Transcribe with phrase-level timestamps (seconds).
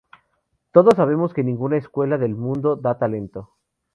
[0.71, 3.51] Todos sabemos que ninguna escuela del mundo da talento.